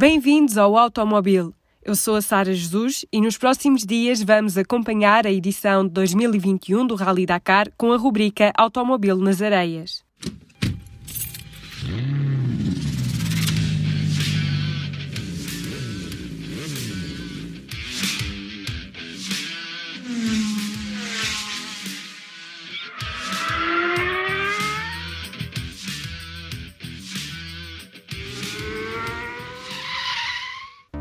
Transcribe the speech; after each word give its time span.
Bem-vindos 0.00 0.56
ao 0.56 0.78
Automóvel. 0.78 1.52
Eu 1.84 1.94
sou 1.94 2.16
a 2.16 2.22
Sara 2.22 2.54
Jesus 2.54 3.04
e 3.12 3.20
nos 3.20 3.36
próximos 3.36 3.84
dias 3.84 4.22
vamos 4.22 4.56
acompanhar 4.56 5.26
a 5.26 5.30
edição 5.30 5.86
de 5.86 5.90
2021 5.90 6.86
do 6.86 6.94
Rally 6.94 7.26
Dakar 7.26 7.70
com 7.76 7.92
a 7.92 7.98
rubrica 7.98 8.50
Automóvel 8.56 9.18
nas 9.18 9.42
Areias. 9.42 10.02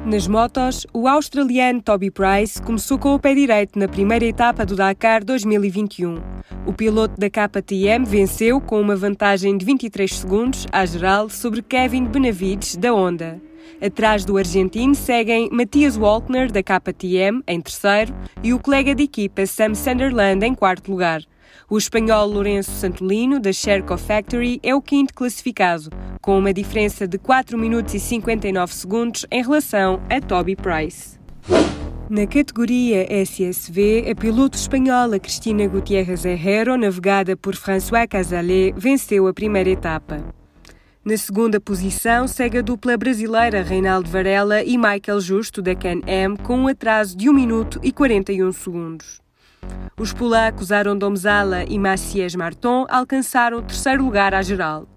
Nas 0.09 0.27
motos, 0.27 0.87
o 0.91 1.07
australiano 1.07 1.83
Toby 1.83 2.09
Price 2.09 2.59
começou 2.59 2.97
com 2.97 3.13
o 3.13 3.19
pé 3.19 3.35
direito 3.35 3.77
na 3.77 3.87
primeira 3.87 4.25
etapa 4.25 4.65
do 4.65 4.75
Dakar 4.75 5.23
2021. 5.23 6.19
O 6.65 6.73
piloto 6.73 7.13
da 7.19 7.29
KTM 7.29 8.05
venceu 8.07 8.59
com 8.59 8.81
uma 8.81 8.95
vantagem 8.95 9.55
de 9.55 9.63
23 9.63 10.11
segundos 10.11 10.65
à 10.71 10.83
geral 10.83 11.29
sobre 11.29 11.61
Kevin 11.61 12.05
Benavides 12.05 12.75
da 12.75 12.91
Honda. 12.91 13.39
Atrás 13.79 14.25
do 14.25 14.35
argentino 14.35 14.95
seguem 14.95 15.47
Matias 15.51 15.95
Walkner 15.95 16.51
da 16.51 16.63
KTM 16.63 17.43
em 17.47 17.61
terceiro 17.61 18.11
e 18.41 18.51
o 18.51 18.57
colega 18.57 18.95
de 18.95 19.03
equipa 19.03 19.45
Sam 19.45 19.75
Sunderland 19.75 20.43
em 20.43 20.55
quarto 20.55 20.89
lugar. 20.89 21.21
O 21.69 21.77
espanhol 21.77 22.27
Lourenço 22.27 22.71
Santolino, 22.71 23.39
da 23.39 23.53
Sherco 23.53 23.97
Factory, 23.97 24.59
é 24.63 24.73
o 24.73 24.81
quinto 24.81 25.13
classificado, 25.13 25.89
com 26.21 26.37
uma 26.37 26.53
diferença 26.53 27.07
de 27.07 27.17
4 27.17 27.57
minutos 27.57 27.93
e 27.93 27.99
59 27.99 28.73
segundos 28.73 29.25
em 29.31 29.41
relação 29.41 30.01
a 30.09 30.19
Toby 30.19 30.55
Price. 30.55 31.19
Na 32.09 32.25
categoria 32.25 33.05
SSV, 33.23 34.09
a 34.09 34.15
piloto 34.15 34.57
espanhola 34.57 35.19
Cristina 35.19 35.67
Gutiérrez 35.67 36.25
Herrero, 36.25 36.75
navegada 36.75 37.37
por 37.37 37.55
François 37.55 38.07
Casalet, 38.07 38.73
venceu 38.75 39.27
a 39.27 39.33
primeira 39.33 39.69
etapa. 39.69 40.17
Na 41.05 41.15
segunda 41.15 41.61
posição, 41.61 42.27
segue 42.27 42.57
a 42.57 42.61
dupla 42.61 42.97
brasileira 42.97 43.61
Reinaldo 43.61 44.09
Varela 44.09 44.63
e 44.63 44.77
Michael 44.77 45.21
Justo, 45.21 45.61
da 45.61 45.75
Can-Am, 45.75 46.35
com 46.35 46.57
um 46.57 46.67
atraso 46.67 47.15
de 47.15 47.29
1 47.29 47.33
minuto 47.33 47.79
e 47.83 47.91
41 47.91 48.51
segundos. 48.51 49.21
Os 49.99 50.13
polacos 50.13 50.71
Aaron 50.71 50.97
Domzala 50.97 51.65
e 51.67 51.77
Maciej 51.77 52.37
Marton 52.37 52.85
alcançaram 52.89 53.57
o 53.57 53.61
terceiro 53.61 54.03
lugar 54.03 54.33
à 54.33 54.41
geral. 54.41 54.87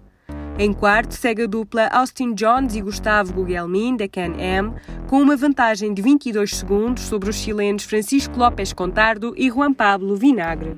Em 0.57 0.71
quarto, 0.71 1.13
segue 1.13 1.43
a 1.43 1.47
dupla 1.47 1.87
Austin 1.87 2.33
Jones 2.33 2.75
e 2.75 2.81
Gustavo 2.81 3.33
Gugelmin, 3.33 3.97
da 3.97 4.07
Can-Am, 4.07 4.75
com 5.07 5.19
uma 5.19 5.35
vantagem 5.35 5.93
de 5.93 6.01
22 6.01 6.55
segundos 6.55 7.03
sobre 7.03 7.29
os 7.29 7.35
chilenos 7.35 7.83
Francisco 7.83 8.37
López 8.37 8.71
Contardo 8.71 9.33
e 9.35 9.49
Juan 9.49 9.73
Pablo 9.73 10.15
Vinagre. 10.15 10.77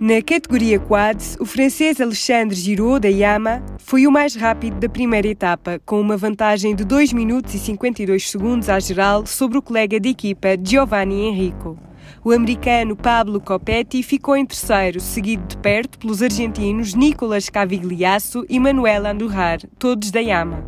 Na 0.00 0.22
categoria 0.22 0.78
quads, 0.78 1.36
o 1.38 1.44
francês 1.44 2.00
Alexandre 2.00 2.56
Giraud 2.56 3.00
da 3.00 3.08
Yama 3.08 3.62
foi 3.78 4.06
o 4.06 4.12
mais 4.12 4.34
rápido 4.34 4.78
da 4.78 4.88
primeira 4.88 5.28
etapa, 5.28 5.80
com 5.84 6.00
uma 6.00 6.16
vantagem 6.16 6.74
de 6.74 6.84
2 6.84 7.12
minutos 7.12 7.52
e 7.54 7.58
52 7.58 8.30
segundos 8.30 8.68
à 8.68 8.80
geral 8.80 9.26
sobre 9.26 9.58
o 9.58 9.62
colega 9.62 10.00
de 10.00 10.08
equipa 10.08 10.56
Giovanni 10.62 11.26
Enrico. 11.26 11.87
O 12.24 12.32
americano 12.32 12.96
Pablo 12.96 13.40
Copetti 13.40 14.02
ficou 14.02 14.36
em 14.36 14.44
terceiro, 14.44 15.00
seguido 15.00 15.46
de 15.46 15.56
perto 15.58 15.98
pelos 15.98 16.22
argentinos 16.22 16.94
Nicolas 16.94 17.48
Cavigliasso 17.48 18.44
e 18.48 18.58
Manuel 18.58 19.06
Andurrar, 19.06 19.60
todos 19.78 20.10
da 20.10 20.20
Yama. 20.20 20.64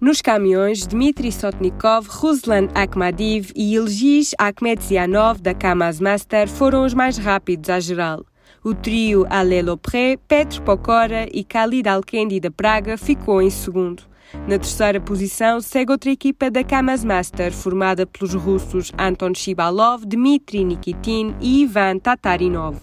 Nos 0.00 0.20
caminhões, 0.20 0.86
Dmitry 0.86 1.32
Sotnikov, 1.32 2.06
Ruslan 2.08 2.68
Akhmadiv 2.74 3.50
e 3.56 3.74
Ilgiz 3.74 4.34
Akhmedzianov 4.38 5.40
da 5.40 5.54
Kamaz 5.54 6.00
Master 6.00 6.48
foram 6.48 6.84
os 6.84 6.92
mais 6.92 7.16
rápidos 7.16 7.70
à 7.70 7.80
geral. 7.80 8.24
O 8.62 8.74
trio 8.74 9.26
Ale 9.30 9.62
Lopré, 9.62 10.18
Petro 10.28 10.60
Pokora 10.62 11.26
e 11.32 11.42
Khalid 11.42 11.88
Alkendi 11.88 12.40
da 12.40 12.50
Praga 12.50 12.98
ficou 12.98 13.40
em 13.40 13.48
segundo. 13.48 14.02
Na 14.46 14.58
terceira 14.58 15.00
posição 15.00 15.60
segue 15.60 15.92
outra 15.92 16.10
equipa 16.10 16.50
da 16.50 16.64
Kamaz 16.64 17.04
Master, 17.04 17.52
formada 17.52 18.06
pelos 18.06 18.34
russos 18.34 18.92
Anton 18.98 19.34
Shibalov, 19.34 20.04
Dmitry 20.04 20.64
Nikitin 20.64 21.34
e 21.40 21.62
Ivan 21.62 21.98
Tatarinov. 21.98 22.76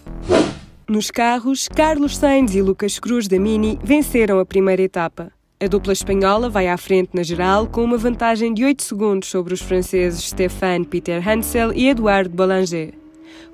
Nos 0.88 1.10
carros, 1.10 1.68
Carlos 1.68 2.16
Sainz 2.16 2.54
e 2.54 2.60
Lucas 2.60 2.98
Cruz 2.98 3.26
da 3.26 3.38
Mini 3.38 3.78
venceram 3.82 4.38
a 4.38 4.44
primeira 4.44 4.82
etapa. 4.82 5.32
A 5.58 5.66
dupla 5.66 5.92
espanhola 5.94 6.50
vai 6.50 6.68
à 6.68 6.76
frente 6.76 7.10
na 7.14 7.22
geral 7.22 7.66
com 7.66 7.82
uma 7.82 7.96
vantagem 7.96 8.52
de 8.52 8.64
8 8.64 8.82
segundos 8.82 9.28
sobre 9.28 9.54
os 9.54 9.62
franceses 9.62 10.24
Stéphane 10.24 10.84
Peter 10.84 11.26
Hansel 11.26 11.72
e 11.72 11.88
Eduardo 11.88 12.34
Ballanger. 12.34 12.92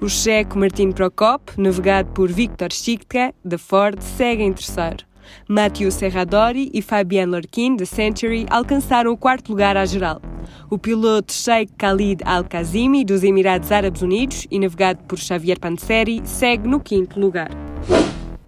O 0.00 0.08
checo 0.08 0.58
Martin 0.58 0.92
Prokop, 0.92 1.52
navegado 1.56 2.10
por 2.12 2.28
Viktor 2.28 2.72
Schitka, 2.72 3.34
da 3.44 3.58
Ford, 3.58 4.00
segue 4.00 4.42
em 4.42 4.52
terceiro. 4.52 5.09
Matthew 5.48 5.90
Serradori 5.90 6.70
e 6.72 6.82
Fabien 6.82 7.26
Lorquin, 7.26 7.76
da 7.76 7.86
Century, 7.86 8.46
alcançaram 8.50 9.12
o 9.12 9.16
quarto 9.16 9.50
lugar 9.50 9.76
à 9.76 9.84
geral. 9.84 10.20
O 10.70 10.78
piloto 10.78 11.32
Sheikh 11.32 11.72
Khalid 11.78 12.22
Al-Kazimi, 12.24 13.04
dos 13.04 13.22
Emirados 13.22 13.72
Árabes 13.72 14.02
Unidos, 14.02 14.46
e 14.50 14.58
navegado 14.58 15.02
por 15.04 15.18
Xavier 15.18 15.58
Panseri, 15.58 16.20
segue 16.24 16.68
no 16.68 16.80
quinto 16.80 17.18
lugar. 17.18 17.50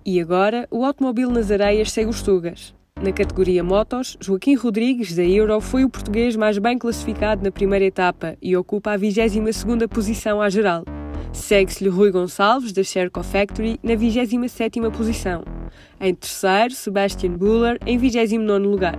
E 0.04 0.21
agora, 0.21 0.66
o 0.71 0.84
automóvel 0.84 1.31
nas 1.31 1.50
areias 1.50 1.92
segue 1.92 2.10
os 2.10 2.22
Tugas. 2.22 2.75
Na 3.00 3.12
categoria 3.12 3.65
motos, 3.65 4.16
Joaquim 4.21 4.54
Rodrigues, 4.54 5.15
da 5.15 5.25
Euro, 5.25 5.60
foi 5.60 5.84
o 5.84 5.91
português 5.91 6.37
mais 6.37 6.56
bem 6.59 6.78
classificado 6.78 7.42
na 7.42 7.50
primeira 7.50 7.84
etapa 7.84 8.37
e 8.41 8.56
ocupa 8.56 8.92
a 8.92 8.98
22ª 8.98 9.88
posição 9.88 10.41
à 10.41 10.48
geral. 10.48 10.84
Segue-se-lhe 11.32 11.91
Rui 11.91 12.10
Gonçalves, 12.12 12.72
da 12.72 12.84
Sherco 12.84 13.22
Factory, 13.22 13.78
na 13.82 13.94
27ª 13.94 14.91
posição. 14.92 15.62
Em 16.03 16.13
terceiro, 16.17 16.75
Sebastian 16.75 17.31
Buller, 17.35 17.79
em 17.87 17.97
29º 17.97 18.69
lugar. 18.69 18.99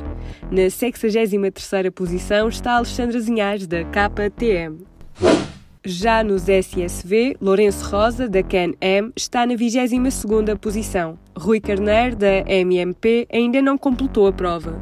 Na 0.49 0.61
63ª 0.61 1.91
posição 1.91 2.47
está 2.47 2.77
Alexandra 2.77 3.19
Zinhas, 3.19 3.67
da 3.67 3.83
KTM. 3.83 4.85
Já 5.83 6.23
nos 6.23 6.47
SSV, 6.47 7.35
Lourenço 7.41 7.89
Rosa, 7.89 8.29
da 8.29 8.41
Can-Am, 8.41 9.11
está 9.17 9.45
na 9.45 9.53
22ª 9.53 10.57
posição. 10.57 11.19
Rui 11.37 11.59
Carneiro, 11.59 12.15
da 12.15 12.49
MMP, 12.49 13.27
ainda 13.29 13.61
não 13.61 13.77
completou 13.77 14.25
a 14.25 14.31
prova. 14.31 14.79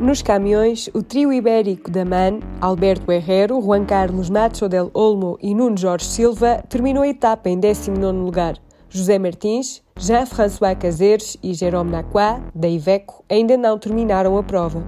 Nos 0.00 0.22
caminhões, 0.22 0.90
o 0.92 1.04
trio 1.04 1.32
ibérico 1.32 1.88
da 1.88 2.04
MAN, 2.04 2.40
Alberto 2.60 3.12
Herrero, 3.12 3.62
Juan 3.62 3.84
Carlos 3.84 4.28
Macho 4.28 4.68
del 4.68 4.90
Olmo 4.92 5.38
e 5.40 5.54
Nuno 5.54 5.76
Jorge 5.76 6.06
Silva, 6.06 6.64
terminou 6.68 7.04
a 7.04 7.08
etapa 7.08 7.48
em 7.48 7.60
19º 7.60 8.24
lugar. 8.24 8.56
José 8.88 9.18
Martins, 9.18 9.81
Jean-François 9.98 10.74
Caseres 10.74 11.36
e 11.42 11.52
Jérôme 11.52 11.90
Naqua, 11.90 12.40
da 12.54 12.68
Iveco, 12.68 13.24
ainda 13.30 13.56
não 13.56 13.78
terminaram 13.78 14.36
a 14.36 14.42
prova. 14.42 14.82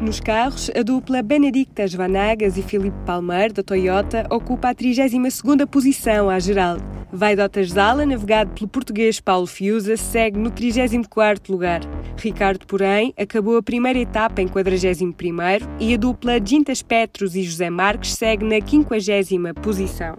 Nos 0.00 0.20
carros, 0.20 0.70
a 0.74 0.82
dupla 0.82 1.22
Benedictas 1.22 1.94
Vanagas 1.94 2.56
e 2.56 2.62
Filipe 2.62 2.96
Palmer, 3.06 3.52
da 3.52 3.62
Toyota, 3.62 4.26
ocupa 4.30 4.70
a 4.70 4.74
32ª 4.74 5.66
posição 5.66 6.28
à 6.28 6.38
geral. 6.38 6.78
Vaidotas 7.12 7.68
Zala, 7.70 8.04
navegado 8.04 8.50
pelo 8.52 8.68
português 8.68 9.20
Paulo 9.20 9.46
Fiuza, 9.46 9.96
segue 9.96 10.38
no 10.38 10.50
34º 10.50 11.48
lugar. 11.48 11.80
Ricardo, 12.16 12.66
porém, 12.66 13.14
acabou 13.16 13.56
a 13.56 13.62
primeira 13.62 13.98
etapa 13.98 14.42
em 14.42 14.48
41º 14.48 15.62
e 15.78 15.94
a 15.94 15.96
dupla 15.96 16.44
Gintas 16.44 16.82
Petros 16.82 17.36
e 17.36 17.42
José 17.42 17.70
Marques 17.70 18.14
segue 18.14 18.44
na 18.44 18.56
50ª 18.56 19.54
posição. 19.54 20.16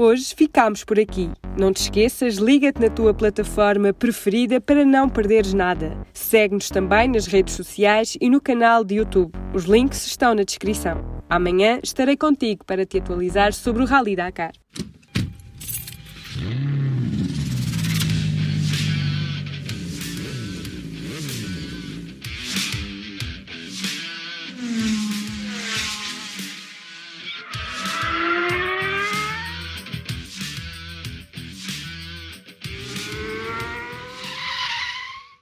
Hoje 0.00 0.32
ficamos 0.32 0.84
por 0.84 0.96
aqui. 0.96 1.28
Não 1.58 1.72
te 1.72 1.78
esqueças, 1.78 2.36
liga-te 2.36 2.80
na 2.80 2.88
tua 2.88 3.12
plataforma 3.12 3.92
preferida 3.92 4.60
para 4.60 4.84
não 4.84 5.08
perderes 5.08 5.52
nada. 5.52 5.98
Segue-nos 6.12 6.68
também 6.68 7.08
nas 7.08 7.26
redes 7.26 7.54
sociais 7.54 8.16
e 8.20 8.30
no 8.30 8.40
canal 8.40 8.84
de 8.84 8.94
YouTube. 8.94 9.32
Os 9.52 9.64
links 9.64 10.06
estão 10.06 10.36
na 10.36 10.44
descrição. 10.44 11.04
Amanhã 11.28 11.80
estarei 11.82 12.16
contigo 12.16 12.64
para 12.64 12.86
te 12.86 12.98
atualizar 12.98 13.52
sobre 13.52 13.82
o 13.82 13.86
Rally 13.86 14.14
Dakar. 14.14 14.52